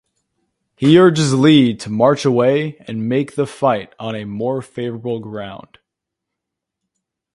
He 0.75 0.97
urges 0.97 1.31
Lee 1.35 1.75
to 1.75 1.91
march 1.91 2.25
away 2.25 2.75
and 2.87 3.07
make 3.07 3.35
the 3.35 3.45
fight 3.45 3.93
on 3.99 4.27
more 4.29 4.63
favorable 4.63 5.19
ground. 5.19 5.77